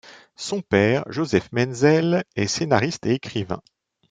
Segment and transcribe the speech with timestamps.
[0.35, 3.61] Son père, Jozef Menzel, est scénariste et écrivain.